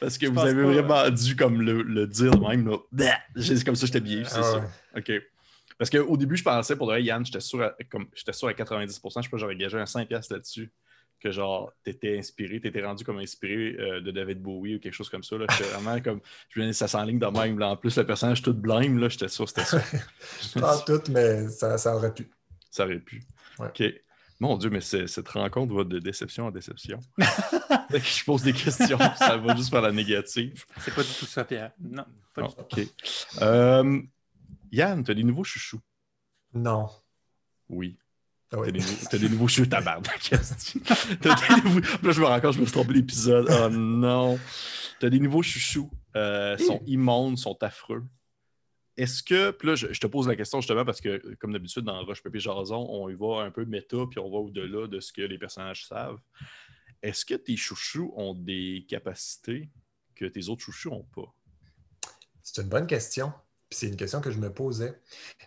Parce 0.00 0.16
que 0.16 0.26
Je 0.26 0.30
vous 0.30 0.40
avez 0.40 0.62
pas, 0.62 0.68
vraiment 0.68 1.10
dû 1.10 1.36
comme 1.36 1.60
le, 1.60 1.82
le 1.82 2.06
dire 2.06 2.30
de 2.30 2.40
même. 2.40 2.68
Là. 2.68 2.78
Bah! 2.90 3.18
C'est 3.36 3.62
comme 3.64 3.74
ça 3.74 3.82
que 3.82 3.86
j'étais 3.88 4.00
bien, 4.00 4.24
c'est 4.24 4.38
Ah 4.38 4.42
ça. 4.42 4.70
OK. 4.96 5.12
Parce 5.76 5.90
qu'au 5.90 6.16
début, 6.16 6.36
je 6.36 6.42
pensais, 6.42 6.76
pour 6.76 6.86
de 6.86 6.92
vrai, 6.92 7.02
Yann, 7.02 7.24
j'étais 7.24 7.40
sûr, 7.40 7.62
à, 7.62 7.74
comme, 7.90 8.06
j'étais 8.14 8.32
sûr 8.32 8.48
à 8.48 8.52
90%, 8.52 8.86
je 8.86 9.22
sais 9.22 9.28
pas, 9.30 9.36
j'aurais 9.38 9.56
gagé 9.56 9.78
un 9.78 9.84
5$ 9.84 10.06
piastres 10.06 10.34
là-dessus, 10.34 10.70
que 11.20 11.30
genre, 11.30 11.72
t'étais 11.82 12.18
inspiré, 12.18 12.60
t'étais 12.60 12.84
rendu 12.84 13.02
comme 13.04 13.18
inspiré 13.18 13.76
euh, 13.78 14.00
de 14.00 14.10
David 14.10 14.42
Bowie 14.42 14.76
ou 14.76 14.78
quelque 14.78 14.92
chose 14.92 15.08
comme 15.08 15.22
ça. 15.22 15.36
Là. 15.36 15.46
J'étais 15.50 15.70
vraiment 15.70 15.98
comme, 16.04 16.20
je 16.50 16.60
venais 16.60 16.72
ça 16.74 16.86
s'enligne 16.86 17.18
de 17.18 17.26
même. 17.26 17.58
Là. 17.58 17.68
En 17.70 17.76
plus, 17.76 17.96
le 17.96 18.04
personnage 18.04 18.42
tout 18.42 18.54
blême, 18.54 18.98
là, 18.98 19.08
j'étais 19.08 19.28
sûr, 19.28 19.48
c'était 19.48 19.64
ça. 19.64 19.80
Pas 20.60 20.76
en 20.76 20.80
tout, 20.80 21.00
mais 21.10 21.48
ça, 21.48 21.78
ça 21.78 21.96
aurait 21.96 22.12
pu. 22.12 22.30
ça 22.70 22.84
aurait 22.84 23.00
pu. 23.00 23.22
Ouais. 23.58 23.68
OK. 23.68 23.82
Mon 24.40 24.56
Dieu, 24.56 24.70
mais 24.70 24.80
c'est- 24.80 25.06
cette 25.06 25.28
rencontre 25.28 25.74
va 25.74 25.84
de 25.84 25.98
déception 25.98 26.46
en 26.46 26.50
déception. 26.50 26.98
Que 27.90 27.98
je 27.98 28.24
pose 28.24 28.42
des 28.42 28.52
questions, 28.52 28.98
ça 29.18 29.36
va 29.36 29.56
juste 29.56 29.70
par 29.72 29.82
la 29.82 29.90
négative. 29.90 30.64
C'est 30.80 30.94
pas 30.94 31.02
du 31.02 31.08
tout 31.08 31.26
ça, 31.26 31.44
Pierre. 31.44 31.72
Non, 31.80 32.04
pas 32.32 32.42
Non, 32.42 32.46
du 32.48 32.54
tout. 32.54 32.60
OK. 32.80 32.86
Euh, 33.42 34.00
Yann, 34.70 35.02
t'as 35.02 35.12
des 35.14 35.24
nouveaux 35.24 35.42
chouchous? 35.42 35.80
Non. 36.54 36.88
Oui. 37.68 37.98
Ah 38.52 38.58
T'as 38.64 38.70
des, 38.70 38.78
nouveaux- 38.78 39.06
t'as 39.10 39.18
des 39.18 39.28
nouveaux 39.28 39.48
cheveux 39.48 39.68
tabarnak. 39.68 40.32
esti. 40.32 40.80
T'as 41.20 41.34
des 41.34 41.62
nouveaux... 41.64 41.80
Là, 41.80 42.12
je 42.12 42.20
me 42.20 42.26
rends 42.26 42.40
compte, 42.40 42.54
je 42.54 42.60
me 42.60 42.64
suis 42.64 42.72
trompé 42.72 42.92
l'épisode. 42.94 43.48
Oh 43.50 43.68
non. 43.70 44.38
T'as 45.00 45.10
des 45.10 45.18
nouveaux 45.18 45.42
chouchous. 45.42 45.90
Euh, 46.16 46.56
sont 46.58 46.80
immondes, 46.86 47.38
sont 47.38 47.56
affreux. 47.62 48.04
Est-ce 48.96 49.22
que. 49.22 49.50
Puis 49.50 49.68
là, 49.68 49.74
je, 49.74 49.86
te 49.86 50.06
pose 50.06 50.28
la 50.28 50.36
question 50.36 50.60
justement 50.60 50.84
parce 50.84 51.00
que, 51.00 51.34
comme 51.36 51.52
d'habitude, 51.52 51.84
dans 51.84 52.04
Roche 52.04 52.22
Papier 52.22 52.40
Jason, 52.40 52.86
on 52.90 53.08
y 53.08 53.14
va 53.14 53.42
un 53.42 53.50
peu 53.50 53.64
méta, 53.64 53.98
puis 54.10 54.18
on 54.18 54.30
va 54.30 54.38
au-delà 54.38 54.86
de 54.86 55.00
ce 55.00 55.12
que 55.12 55.22
les 55.22 55.38
personnages 55.38 55.86
savent. 55.86 56.18
Est-ce 57.02 57.24
que 57.24 57.34
tes 57.34 57.56
chouchous 57.56 58.12
ont 58.16 58.34
des 58.34 58.84
capacités 58.88 59.70
que 60.14 60.26
tes 60.26 60.48
autres 60.48 60.62
chouchous 60.62 60.90
n'ont 60.90 61.06
pas? 61.14 61.34
C'est 62.42 62.62
une 62.62 62.68
bonne 62.68 62.86
question. 62.86 63.32
C'est 63.72 63.86
une 63.86 63.96
question 63.96 64.20
que 64.20 64.32
je 64.32 64.38
me 64.38 64.52
posais. 64.52 65.00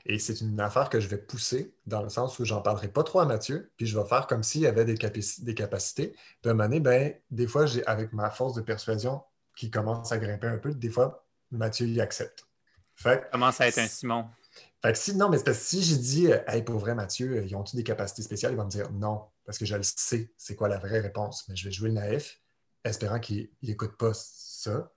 Et 0.05 0.17
c'est 0.17 0.39
une 0.39 0.59
affaire 0.59 0.89
que 0.89 0.99
je 0.99 1.07
vais 1.09 1.17
pousser 1.17 1.75
dans 1.85 2.01
le 2.01 2.09
sens 2.09 2.39
où 2.39 2.45
j'en 2.45 2.61
parlerai 2.61 2.87
pas 2.87 3.03
trop 3.03 3.19
à 3.19 3.25
Mathieu, 3.25 3.71
puis 3.75 3.85
je 3.85 3.99
vais 3.99 4.07
faire 4.07 4.27
comme 4.27 4.43
s'il 4.43 4.61
y 4.61 4.67
avait 4.67 4.85
des, 4.85 4.95
capaci- 4.95 5.43
des 5.43 5.53
capacités. 5.53 6.15
Puis 6.41 6.49
à 6.49 6.53
ben, 6.53 7.13
des 7.31 7.47
fois, 7.47 7.65
avec 7.85 8.13
ma 8.13 8.29
force 8.29 8.55
de 8.55 8.61
persuasion 8.61 9.21
qui 9.55 9.69
commence 9.69 10.11
à 10.11 10.17
grimper 10.17 10.47
un 10.47 10.57
peu, 10.57 10.73
des 10.73 10.89
fois, 10.89 11.27
Mathieu 11.51 11.85
y 11.87 12.01
accepte. 12.01 12.47
Fait, 12.95 13.29
Commence 13.31 13.59
à 13.61 13.67
être 13.67 13.77
un 13.79 13.87
Simon. 13.87 14.27
fait 14.81 14.93
que 14.93 14.97
si, 14.99 15.15
non, 15.15 15.29
mais 15.29 15.37
c'est 15.37 15.43
parce 15.45 15.57
que 15.59 15.63
si 15.65 15.83
j'ai 15.83 15.97
dit, 15.97 16.31
euh, 16.31 16.39
hey, 16.47 16.61
pour 16.63 16.77
vrai, 16.79 16.93
Mathieu, 16.95 17.37
euh, 17.37 17.45
ils 17.45 17.55
ont-ils 17.55 17.75
des 17.75 17.83
capacités 17.83 18.21
spéciales? 18.21 18.53
Il 18.53 18.57
va 18.57 18.65
me 18.65 18.69
dire 18.69 18.91
non, 18.91 19.25
parce 19.45 19.57
que 19.57 19.65
je 19.65 19.75
le 19.75 19.83
sais, 19.83 20.31
c'est 20.37 20.55
quoi 20.55 20.67
la 20.69 20.77
vraie 20.77 20.99
réponse. 20.99 21.45
Mais 21.49 21.55
je 21.55 21.65
vais 21.65 21.71
jouer 21.71 21.89
le 21.89 21.95
naïf, 21.95 22.41
espérant 22.83 23.19
qu'il 23.19 23.49
n'écoute 23.61 23.97
pas 23.97 24.11
ça. 24.13 24.91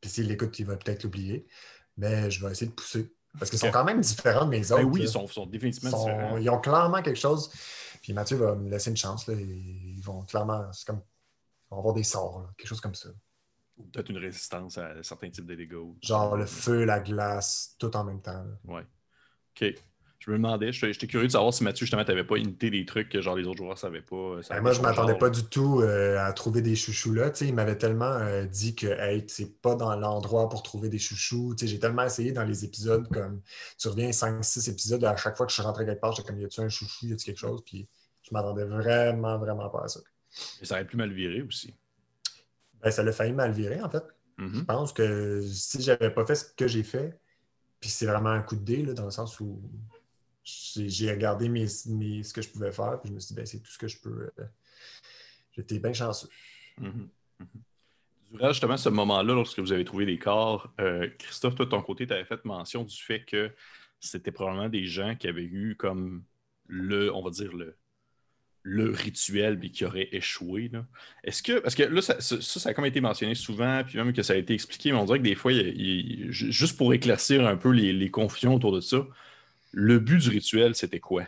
Puis 0.00 0.10
s'il 0.10 0.26
l'écoute, 0.28 0.58
il 0.58 0.66
va 0.66 0.76
peut-être 0.76 1.02
l'oublier. 1.04 1.46
Mais 1.96 2.30
je 2.30 2.44
vais 2.44 2.52
essayer 2.52 2.68
de 2.70 2.74
pousser. 2.74 3.12
Parce 3.38 3.50
qu'ils 3.50 3.58
sont 3.60 3.70
quand 3.70 3.84
même 3.84 4.00
différents 4.00 4.44
de 4.46 4.50
mes 4.50 4.72
autres. 4.72 4.82
Ben 4.82 4.88
oui, 4.88 5.00
là. 5.00 5.04
ils 5.06 5.10
sont, 5.10 5.26
sont 5.28 5.46
définitivement 5.46 5.90
Sont- 5.90 6.04
différents. 6.06 6.36
ils 6.38 6.50
ont 6.50 6.58
clairement 6.60 7.02
quelque 7.02 7.18
chose. 7.18 7.50
Puis 8.02 8.12
Mathieu 8.12 8.38
va 8.38 8.54
me 8.56 8.68
laisser 8.70 8.90
une 8.90 8.96
chance. 8.96 9.26
Là, 9.28 9.34
et 9.34 9.42
ils 9.44 10.00
vont 10.02 10.22
clairement, 10.22 10.72
c'est 10.72 10.86
comme, 10.86 11.00
ils 11.00 11.70
vont 11.74 11.78
avoir 11.78 11.94
des 11.94 12.02
sorts, 12.02 12.40
là, 12.40 12.50
quelque 12.56 12.66
chose 12.66 12.80
comme 12.80 12.94
ça. 12.94 13.10
Peut-être 13.92 14.10
une 14.10 14.18
résistance 14.18 14.78
à 14.78 15.02
certains 15.02 15.30
types 15.30 15.46
de. 15.46 15.56
Genre 16.02 16.36
le 16.36 16.46
feu, 16.46 16.84
la 16.84 17.00
glace, 17.00 17.76
tout 17.78 17.94
en 17.96 18.04
même 18.04 18.22
temps. 18.22 18.44
Ouais. 18.64 18.86
OK. 19.60 19.74
Je 20.20 20.30
me 20.30 20.36
demandais, 20.36 20.70
j'étais 20.70 21.06
curieux 21.06 21.28
de 21.28 21.32
savoir 21.32 21.54
si 21.54 21.64
Mathieu, 21.64 21.86
justement, 21.86 22.04
t'avais 22.04 22.24
pas 22.24 22.36
imité 22.36 22.68
des 22.68 22.84
trucs 22.84 23.08
que 23.08 23.22
genre 23.22 23.36
les 23.36 23.46
autres 23.46 23.56
joueurs 23.56 23.78
savaient 23.78 24.02
pas. 24.02 24.16
euh, 24.16 24.42
ça 24.42 24.54
Ben, 24.54 24.60
moi, 24.60 24.72
je 24.72 24.82
m'attendais 24.82 25.16
pas 25.16 25.30
du 25.30 25.44
tout 25.44 25.80
euh, 25.80 26.18
à 26.18 26.30
trouver 26.34 26.60
des 26.60 26.76
chouchous 26.76 27.14
là. 27.14 27.30
Tu 27.30 27.38
sais, 27.38 27.46
il 27.46 27.54
m'avait 27.54 27.78
tellement 27.78 28.04
euh, 28.04 28.44
dit 28.44 28.74
que 28.74 28.86
hey, 28.86 29.24
c'est 29.28 29.62
pas 29.62 29.74
dans 29.76 29.96
l'endroit 29.96 30.50
pour 30.50 30.62
trouver 30.62 30.90
des 30.90 30.98
chouchous. 30.98 31.54
Tu 31.56 31.64
sais, 31.64 31.72
j'ai 31.72 31.78
tellement 31.78 32.04
essayé 32.04 32.32
dans 32.32 32.44
les 32.44 32.66
épisodes, 32.66 33.08
comme 33.08 33.40
tu 33.78 33.88
reviens 33.88 34.10
5-6 34.10 34.68
épisodes, 34.70 35.02
à 35.04 35.16
chaque 35.16 35.38
fois 35.38 35.46
que 35.46 35.52
je 35.52 35.54
suis 35.54 35.62
rentré 35.62 35.86
quelque 35.86 36.00
part, 36.00 36.12
j'étais 36.12 36.28
comme 36.28 36.38
y 36.38 36.44
a-tu 36.44 36.60
un 36.60 36.68
chouchou, 36.68 37.06
y 37.06 37.14
a-tu 37.14 37.24
quelque 37.24 37.38
chose? 37.38 37.62
Puis 37.64 37.88
je 38.20 38.28
m'attendais 38.32 38.64
vraiment, 38.64 39.38
vraiment 39.38 39.70
pas 39.70 39.84
à 39.84 39.88
ça. 39.88 40.00
Mais 40.60 40.66
ça 40.66 40.74
aurait 40.74 40.86
pu 40.86 40.98
mal 40.98 41.10
virer 41.12 41.40
aussi. 41.40 41.74
Ben, 42.82 42.90
ça 42.90 43.02
l'a 43.02 43.12
failli 43.12 43.32
mal 43.32 43.52
virer, 43.52 43.80
en 43.82 43.90
fait. 43.90 44.04
Mhm. 44.38 44.54
Je 44.54 44.64
pense 44.64 44.92
que 44.92 45.42
si 45.42 45.82
j'avais 45.82 46.10
pas 46.10 46.24
fait 46.26 46.34
ce 46.34 46.44
que 46.54 46.66
j'ai 46.66 46.82
fait, 46.82 47.18
puis 47.80 47.90
c'est 47.90 48.06
vraiment 48.06 48.30
un 48.30 48.42
coup 48.42 48.56
de 48.56 48.64
dé, 48.64 48.82
là, 48.82 48.94
dans 48.94 49.04
le 49.04 49.10
sens 49.10 49.38
où 49.40 49.60
j'ai 50.42 51.10
regardé 51.10 51.48
mes, 51.48 51.66
mes- 51.88 52.22
ce 52.22 52.32
que 52.32 52.42
je 52.42 52.48
pouvais 52.48 52.72
faire, 52.72 53.00
puis 53.00 53.10
je 53.10 53.14
me 53.14 53.20
suis 53.20 53.28
dit, 53.28 53.34
ben, 53.34 53.46
c'est 53.46 53.60
tout 53.60 53.70
ce 53.70 53.78
que 53.78 53.88
je 53.88 54.00
peux. 54.00 54.30
euh, 54.38 54.44
J'étais 55.52 55.78
bien 55.78 55.92
chanceux. 55.92 56.28
Mhm. 56.78 57.08
Mhm. 57.38 57.46
Durant 58.32 58.48
justement 58.52 58.76
ce 58.76 58.88
moment-là, 58.88 59.34
lorsque 59.34 59.58
vous 59.58 59.72
avez 59.72 59.84
trouvé 59.84 60.06
des 60.06 60.18
corps, 60.18 60.72
euh, 60.80 61.08
Christophe, 61.18 61.56
toi 61.56 61.64
de 61.66 61.70
ton 61.70 61.82
côté, 61.82 62.06
tu 62.06 62.12
avais 62.12 62.24
fait 62.24 62.44
mention 62.44 62.84
du 62.84 62.96
fait 62.96 63.24
que 63.24 63.50
c'était 63.98 64.30
probablement 64.30 64.68
des 64.68 64.86
gens 64.86 65.16
qui 65.16 65.26
avaient 65.26 65.42
eu 65.42 65.74
comme 65.76 66.24
le, 66.68 67.12
on 67.12 67.22
va 67.22 67.30
dire, 67.30 67.52
le, 67.54 67.76
le 68.62 68.90
rituel, 68.90 69.58
mais 69.58 69.70
qui 69.70 69.84
auraient 69.84 70.08
échoué. 70.12 70.70
Est-ce 71.24 71.42
que, 71.42 71.60
parce 71.60 71.74
que 71.74 71.82
là, 71.84 72.02
ça, 72.02 72.20
ça, 72.20 72.40
ça 72.40 72.68
a 72.68 72.74
comme 72.74 72.84
été 72.86 73.00
mentionné 73.00 73.34
souvent, 73.34 73.82
puis 73.84 73.96
même 73.96 74.12
que 74.12 74.22
ça 74.22 74.34
a 74.34 74.36
été 74.36 74.52
expliqué, 74.54 74.92
mais 74.92 74.98
on 74.98 75.04
dirait 75.06 75.18
que 75.18 75.24
des 75.24 75.34
fois, 75.34 75.52
il- 75.52 75.80
il- 75.80 76.32
ju- 76.32 76.52
juste 76.52 76.76
pour 76.76 76.92
éclaircir 76.92 77.46
un 77.46 77.56
peu 77.56 77.70
les, 77.70 77.92
les 77.92 78.10
confusions 78.10 78.54
autour 78.54 78.72
de 78.72 78.80
ça, 78.80 79.06
le 79.72 79.98
but 79.98 80.18
du 80.18 80.28
rituel, 80.28 80.74
c'était 80.74 81.00
quoi? 81.00 81.24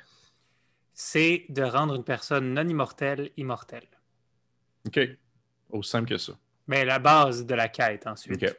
C'est 0.94 1.46
de 1.48 1.62
rendre 1.62 1.94
une 1.94 2.04
personne 2.04 2.52
non 2.52 2.68
immortelle 2.68 3.30
immortelle. 3.36 3.86
OK. 4.86 5.00
Aussi 5.70 5.90
simple 5.90 6.08
que 6.08 6.18
ça. 6.18 6.34
Mais 6.66 6.84
la 6.84 6.98
base 6.98 7.46
de 7.46 7.54
la 7.54 7.68
quête 7.68 8.06
ensuite. 8.06 8.42
OK. 8.42 8.54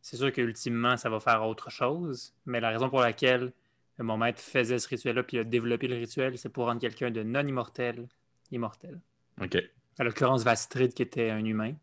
C'est 0.00 0.16
sûr 0.16 0.32
qu'ultimement, 0.32 0.96
ça 0.96 1.08
va 1.10 1.20
faire 1.20 1.44
autre 1.46 1.70
chose, 1.70 2.32
mais 2.46 2.60
la 2.60 2.70
raison 2.70 2.88
pour 2.88 3.00
laquelle 3.00 3.52
mon 3.98 4.16
maître 4.16 4.40
faisait 4.40 4.78
ce 4.78 4.88
rituel-là 4.88 5.22
puis 5.22 5.38
a 5.38 5.44
développé 5.44 5.86
le 5.86 5.96
rituel, 5.96 6.36
c'est 6.38 6.48
pour 6.48 6.66
rendre 6.66 6.80
quelqu'un 6.80 7.10
de 7.10 7.22
non 7.22 7.46
immortel 7.46 8.08
immortel. 8.50 9.00
OK. 9.40 9.56
À 9.98 10.04
l'occurrence, 10.04 10.42
Vastrid, 10.42 10.92
qui 10.94 11.02
était 11.02 11.30
un 11.30 11.44
humain, 11.44 11.74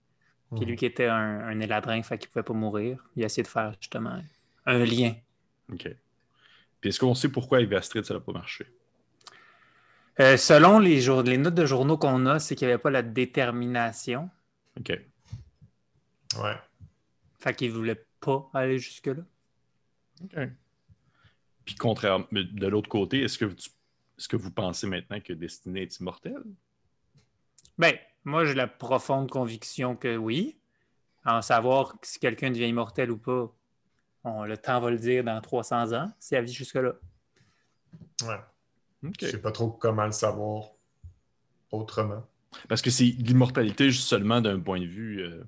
puis 0.56 0.66
lui 0.66 0.76
qui 0.76 0.86
était 0.86 1.08
un, 1.08 1.40
un 1.40 1.60
éladrin, 1.62 2.02
fait 2.04 2.18
qu'il 2.18 2.30
pouvait 2.30 2.44
pas 2.44 2.54
mourir. 2.54 3.04
Il 3.16 3.24
a 3.24 3.28
essayé 3.28 3.44
de 3.44 3.48
faire 3.48 3.74
justement 3.80 4.22
un 4.66 4.78
lien. 4.84 5.14
OK. 5.72 5.88
Puis 6.82 6.90
est-ce 6.90 7.00
qu'on 7.00 7.14
sait 7.16 7.30
pourquoi 7.30 7.60
avec 7.60 7.72
Astrid, 7.72 8.04
ça 8.04 8.14
n'a 8.16 8.20
pas 8.20 8.34
marché? 8.34 8.66
Euh, 10.20 10.36
selon 10.36 10.80
les, 10.80 11.00
jour- 11.00 11.24
les 11.24 11.38
notes 11.38 11.56
de 11.56 11.66
journaux 11.66 11.98
qu'on 11.98 12.26
a, 12.26 12.40
c'est 12.40 12.56
qu'il 12.56 12.68
n'y 12.68 12.74
avait 12.74 12.82
pas 12.82 12.90
la 12.90 13.02
détermination. 13.02 14.30
OK. 14.78 14.90
Ouais. 16.38 16.56
Fait 17.40 17.56
qu'il 17.56 17.72
voulait 17.72 18.06
pas 18.20 18.50
aller 18.54 18.78
jusque-là. 18.78 19.24
OK. 20.24 20.38
Puis 21.72 21.78
contrairement, 21.78 22.26
de 22.34 22.68
l'autre 22.68 22.90
côté, 22.90 23.22
est-ce 23.22 23.38
que, 23.38 23.46
tu- 23.46 23.70
est-ce 24.18 24.28
que 24.28 24.36
vous 24.36 24.52
pensez 24.52 24.88
maintenant 24.88 25.22
que 25.22 25.32
Destinée 25.32 25.84
est 25.84 26.00
immortelle? 26.02 26.44
Ben, 27.78 27.96
moi, 28.26 28.44
j'ai 28.44 28.56
la 28.56 28.68
profonde 28.68 29.30
conviction 29.32 29.96
que 29.96 30.18
oui. 30.18 30.58
En 31.26 31.42
savoir 31.42 31.96
si 32.02 32.20
quelqu'un 32.20 32.52
devient 32.52 32.68
immortel 32.68 33.10
ou 33.10 33.18
pas, 33.18 33.50
on, 34.26 34.44
le 34.44 34.58
temps 34.58 34.82
va 34.82 34.92
le 34.92 34.98
dire 34.98 35.24
dans 35.24 35.40
300 35.40 35.94
ans, 35.94 36.12
si 36.20 36.36
elle 36.36 36.44
vit 36.44 36.52
jusque-là. 36.52 36.92
ouais. 38.24 38.40
OK. 39.08 39.16
Je 39.22 39.28
sais 39.28 39.42
pas 39.42 39.54
trop 39.54 39.70
comment 39.72 40.06
le 40.06 40.12
savoir 40.12 40.72
autrement. 41.72 42.28
Parce 42.68 42.82
que 42.82 42.90
c'est 42.90 43.06
l'immortalité 43.06 43.92
juste 43.92 44.10
seulement 44.10 44.42
d'un 44.42 44.60
point 44.60 44.82
de 44.82 44.86
vue 44.86 45.22
euh, 45.22 45.42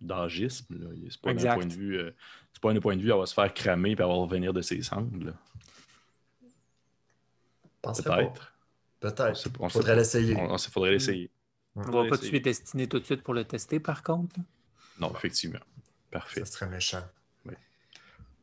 d'agisme. 0.00 0.66
là. 0.78 0.88
C'est 1.10 1.20
pas 1.20 1.30
Exact. 1.30 1.54
point 1.54 1.66
de 1.66 1.72
vue. 1.72 1.98
euh, 1.98 2.10
c'est 2.52 2.60
pas 2.62 2.70
un 2.72 2.80
point 2.80 2.96
de 2.96 3.02
vue, 3.02 3.10
elle 3.12 3.18
va 3.18 3.26
se 3.26 3.34
faire 3.34 3.52
cramer 3.52 3.90
et 3.90 3.92
elle 3.92 3.98
va 3.98 4.06
revenir 4.06 4.52
de 4.52 4.60
ses 4.62 4.82
cendres. 4.82 5.32
Peut-être. 7.82 8.54
On 9.02 9.08
Peut-être. 9.08 9.48
on 9.60 9.68
Faudrait 9.68 9.96
l'essayer. 9.96 10.36
On, 10.36 10.52
on 10.52 10.58
faudrait 10.58 10.90
l'essayer. 10.90 11.30
On 11.76 11.82
Faudrait 11.82 12.02
va 12.04 12.08
pas 12.10 12.18
tuer 12.18 12.40
Destiné 12.40 12.86
tout 12.88 12.98
de 12.98 13.04
suite 13.04 13.22
pour 13.22 13.32
le 13.34 13.44
tester, 13.44 13.80
par 13.80 14.02
contre. 14.02 14.36
là. 14.38 14.44
Non, 15.00 15.12
effectivement. 15.14 15.60
Parfait. 16.10 16.40
Ça 16.40 16.46
serait 16.46 16.68
méchant. 16.68 17.02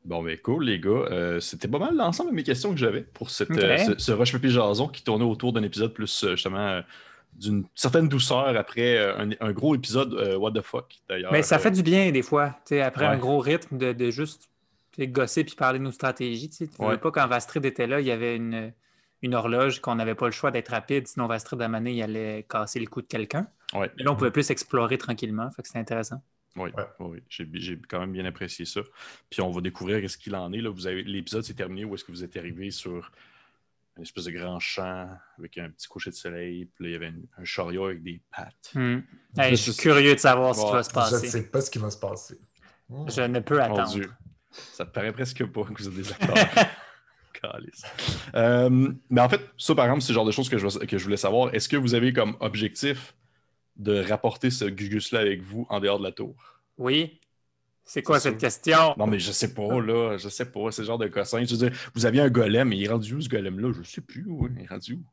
Bon, 0.05 0.23
ben 0.23 0.37
cool, 0.39 0.63
les 0.63 0.79
gars. 0.79 0.89
Euh, 0.89 1.39
C'était 1.41 1.67
pas 1.67 1.79
mal 1.79 1.93
l'ensemble 1.97 2.29
de 2.31 2.35
mes 2.35 2.43
questions 2.43 2.71
que 2.71 2.77
j'avais 2.77 3.01
pour 3.01 3.29
cette, 3.29 3.51
euh, 3.51 3.77
ce, 3.77 3.97
ce 3.97 4.11
Roche 4.13 4.31
Papier 4.31 4.49
Jason 4.51 4.87
qui 4.87 5.03
tournait 5.03 5.25
autour 5.25 5.51
d'un 5.51 5.63
épisode 5.63 5.93
plus 5.93 6.23
euh, 6.23 6.31
justement 6.37 6.65
euh, 6.65 6.81
d'une 7.37 7.65
certaine 7.75 8.09
douceur 8.09 8.47
après 8.57 8.97
euh, 8.97 9.17
un, 9.17 9.29
un 9.39 9.51
gros 9.51 9.75
épisode 9.75 10.13
euh, 10.15 10.35
What 10.37 10.51
the 10.51 10.61
fuck 10.61 10.95
d'ailleurs. 11.07 11.31
Mais 11.31 11.43
ça 11.43 11.55
Euh, 11.55 11.59
fait 11.59 11.71
du 11.71 11.83
bien 11.83 12.11
des 12.11 12.23
fois, 12.23 12.49
tu 12.65 12.69
sais, 12.75 12.81
après 12.81 13.05
Ouais. 13.05 13.11
un 13.13 13.17
gros 13.17 13.39
rythme 13.39 13.77
de, 13.77 13.93
de 13.93 14.09
juste 14.11 14.49
gosser 14.99 15.43
puis 15.43 15.55
parler 15.55 15.77
de 15.79 15.83
nos 15.83 15.91
stratégies. 15.91 16.49
Tu 16.49 16.55
sais, 16.55 16.67
tu 16.67 16.81
Ouais. 16.81 16.91
veux 16.93 16.97
pas 16.97 17.11
quand 17.11 17.27
Vastrid 17.27 17.63
était 17.65 17.85
là, 17.87 17.99
il 18.01 18.07
y 18.07 18.11
avait 18.11 18.35
une, 18.35 18.73
une 19.21 19.35
horloge 19.35 19.79
qu'on 19.81 19.95
n'avait 19.95 20.15
pas 20.15 20.25
le 20.25 20.31
choix 20.31 20.49
d'être 20.51 20.69
rapide, 20.69 21.07
sinon 21.07 21.27
Vastrid 21.27 21.61
à 21.61 21.67
Mané, 21.67 21.91
il 21.93 22.01
allait 22.01 22.45
casser 22.49 22.79
le 22.79 22.87
cou 22.87 23.01
de 23.03 23.07
quelqu'un. 23.07 23.47
Ouais. 23.73 23.91
Mais 23.97 24.03
là, 24.03 24.11
on 24.11 24.15
pouvait 24.15 24.31
plus 24.31 24.49
explorer 24.49 24.97
tranquillement, 24.97 25.51
fait 25.51 25.61
que 25.61 25.67
c'était 25.67 25.79
intéressant. 25.79 26.21
Oui, 26.55 26.71
Ouais. 26.75 26.83
oui, 26.99 27.19
j'ai 27.29 27.47
j'ai 27.53 27.77
quand 27.87 27.99
même 27.99 28.11
bien 28.13 28.25
apprécié 28.25 28.65
ça. 28.65 28.81
Puis 29.29 29.41
on 29.41 29.51
va 29.51 29.61
découvrir 29.61 30.09
ce 30.09 30.17
qu'il 30.17 30.35
en 30.35 30.51
est. 30.53 30.61
Là. 30.61 30.71
Vous 30.71 30.87
avez 30.87 31.03
L'épisode 31.03 31.43
s'est 31.43 31.53
terminé 31.53 31.85
où 31.85 31.93
est-ce 31.93 32.03
que 32.03 32.11
vous 32.11 32.23
êtes 32.23 32.35
arrivé 32.35 32.71
sur 32.71 33.11
une 33.97 34.03
espèce 34.03 34.25
de 34.25 34.31
grand 34.31 34.59
champ 34.59 35.09
avec 35.37 35.57
un 35.57 35.69
petit 35.69 35.87
coucher 35.87 36.09
de 36.11 36.15
soleil. 36.15 36.65
Puis 36.75 36.83
là, 36.85 36.89
il 36.89 36.93
y 36.93 36.95
avait 36.95 37.07
une- 37.09 37.25
un 37.37 37.43
chariot 37.43 37.85
avec 37.85 38.03
des 38.03 38.21
pattes. 38.35 38.71
Hmm. 38.75 38.99
Hey, 39.37 39.51
je 39.55 39.71
suis 39.71 39.75
curieux 39.75 40.13
de 40.13 40.19
savoir 40.19 40.55
ce 40.55 40.65
qui 40.65 40.71
va 40.71 40.83
se 40.83 40.89
Je 40.89 40.93
passer. 40.93 41.25
ne 41.25 41.31
sais 41.31 41.43
pas 41.49 41.61
ce 41.61 41.71
qui 41.71 41.79
va 41.79 41.89
se 41.89 41.97
passer. 41.97 42.37
Hmm. 42.89 43.09
Je 43.09 43.21
ne 43.21 43.39
peux 43.39 43.57
Mon 43.57 43.63
attendre. 43.63 43.89
Dieu. 43.91 44.11
Ça 44.51 44.85
te 44.85 44.91
paraît 44.91 45.11
presque 45.11 45.45
pas 45.45 45.63
que 45.63 45.73
vous 45.81 45.87
êtes 45.87 45.93
des 45.95 46.11
acteurs. 46.11 46.35
Euh, 48.35 48.91
mais 49.09 49.21
en 49.21 49.29
fait, 49.29 49.41
ça, 49.57 49.75
par 49.75 49.85
exemple, 49.85 50.01
c'est 50.01 50.09
le 50.11 50.15
genre 50.15 50.25
de 50.25 50.31
choses 50.31 50.49
que 50.49 50.57
je, 50.57 50.79
que 50.79 50.97
je 50.97 51.03
voulais 51.03 51.17
savoir. 51.17 51.53
Est-ce 51.53 51.69
que 51.69 51.77
vous 51.77 51.93
avez 51.93 52.11
comme 52.11 52.35
objectif 52.39 53.15
de 53.75 54.03
rapporter 54.03 54.49
ce 54.49 54.65
Gugus-là 54.65 55.19
avec 55.19 55.41
vous 55.43 55.65
en 55.69 55.79
dehors 55.79 55.99
de 55.99 56.03
la 56.03 56.11
tour? 56.11 56.35
Oui. 56.77 57.21
C'est 57.89 58.03
quoi 58.03 58.19
cette 58.19 58.37
question? 58.37 58.93
Non, 58.97 59.07
mais 59.07 59.17
je 59.17 59.31
sais 59.31 59.53
pas, 59.53 59.79
là. 59.81 60.17
Je 60.17 60.27
sais 60.29 60.45
pas. 60.51 60.71
C'est 60.71 60.83
genre 60.83 60.97
de 60.97 61.07
cossin. 61.07 61.43
Je 61.45 61.55
veux 61.55 61.69
dire, 61.69 61.79
vous 61.95 62.05
aviez 62.05 62.21
un 62.21 62.29
golem, 62.29 62.67
mais 62.69 62.77
il 62.77 62.83
est 62.83 62.89
rendu 62.89 63.13
où, 63.15 63.21
ce 63.21 63.29
golem-là? 63.29 63.71
Je 63.71 63.81
sais 63.89 64.01
plus. 64.01 64.25
où 64.27 64.47
Il 64.55 64.61
est 64.61 64.67
rendu 64.67 64.93
où? 64.95 65.03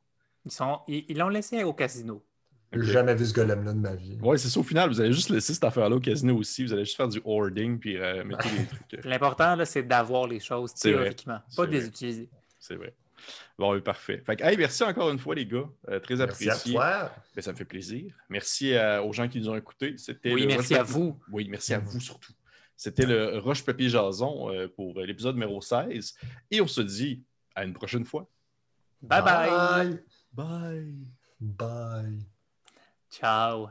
Ils 0.45 0.51
sont, 0.51 0.81
ils 0.89 1.05
ils 1.09 1.17
l'ont 1.17 1.29
laissé 1.29 1.63
au 1.65 1.73
casino. 1.73 2.23
J'ai 2.73 2.83
jamais 2.93 3.15
vu 3.15 3.25
ce 3.27 3.33
golem-là 3.33 3.73
de 3.73 3.79
ma 3.79 3.95
vie. 3.95 4.19
Ouais, 4.21 4.37
c'est 4.37 4.49
ça. 4.49 4.59
Au 4.59 4.65
final, 4.65 4.89
vous 4.91 5.01
allez 5.01 5.13
juste 5.13 5.31
laisser 5.31 5.55
cette 5.55 5.63
affaire-là 5.63 5.95
au 5.95 6.01
casino 6.01 6.37
aussi. 6.37 6.65
Vous 6.65 6.73
allez 6.73 6.85
juste 6.85 6.97
faire 6.97 7.09
du 7.09 7.21
hoarding 7.25 7.79
puis 7.79 7.97
euh, 7.97 8.25
mettre 8.25 8.43
des 8.51 8.67
trucs. 8.67 8.95
euh, 8.95 9.09
L'important, 9.09 9.55
là, 9.55 9.65
c'est 9.65 9.85
d'avoir 9.85 10.27
les 10.27 10.41
choses 10.41 10.73
vrai. 10.73 10.81
théoriquement, 10.91 11.39
pas 11.57 11.67
de 11.67 11.71
les 11.71 11.79
vrai. 11.79 11.89
utiliser. 11.89 12.29
C'est 12.59 12.75
vrai. 12.75 12.93
Bon, 13.57 13.73
oui, 13.73 13.81
parfait. 13.81 14.21
Fait 14.27 14.35
que, 14.35 14.43
hey, 14.43 14.57
merci 14.57 14.83
encore 14.83 15.09
une 15.11 15.21
fois, 15.21 15.37
les 15.37 15.47
gars. 15.47 15.65
Euh, 15.89 16.01
très 16.01 16.17
Merci 16.17 16.49
à 16.49 16.53
apprécié. 16.55 16.75
toi. 16.75 17.13
Ben, 17.37 17.43
ça 17.43 17.53
me 17.53 17.57
fait 17.57 17.65
plaisir. 17.65 18.13
Merci 18.29 18.75
à- 18.75 19.05
aux 19.05 19.13
gens 19.13 19.29
qui 19.29 19.39
nous 19.39 19.49
ont 19.49 19.55
écoutés. 19.57 19.95
C'était 19.97 20.35
Oui, 20.35 20.41
le 20.43 20.49
merci 20.49 20.75
à 20.75 20.83
vous. 20.83 21.17
Oui, 21.31 21.47
merci 21.49 21.73
à 21.75 21.79
vous 21.79 22.01
surtout. 22.01 22.33
C'était 22.77 23.07
le 23.07 23.39
Roche 23.39 23.65
Papier 23.65 23.89
Jason 23.89 24.51
euh, 24.51 24.69
pour 24.69 24.99
euh, 24.99 25.05
l'épisode 25.05 25.35
numéro 25.35 25.61
16. 25.61 26.15
Et 26.51 26.61
on 26.61 26.67
se 26.67 26.81
dit 26.81 27.23
à 27.55 27.65
une 27.65 27.73
prochaine 27.73 28.05
fois. 28.05 28.29
Bye 29.01 29.23
bye. 29.23 29.51
Bye. 29.51 30.05
Bye. 30.33 30.95
Bye. 31.41 32.19
Ciao. 33.11 33.69